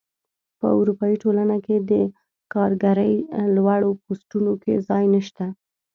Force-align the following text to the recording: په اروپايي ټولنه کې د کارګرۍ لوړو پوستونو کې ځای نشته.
په 0.59 0.67
اروپايي 0.79 1.15
ټولنه 1.23 1.57
کې 1.65 1.75
د 1.91 1.93
کارګرۍ 2.53 3.13
لوړو 3.55 3.89
پوستونو 4.03 4.53
کې 4.63 4.73
ځای 4.87 5.05
نشته. 5.13 5.45